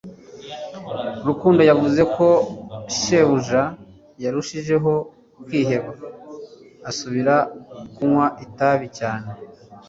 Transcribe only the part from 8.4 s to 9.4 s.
itabi cyane